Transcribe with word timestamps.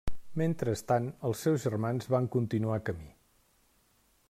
Mentrestant 0.41 1.09
els 1.29 1.43
seus 1.47 1.61
germans 1.67 2.09
van 2.15 2.29
continuar 2.37 2.81
camí. 2.89 3.13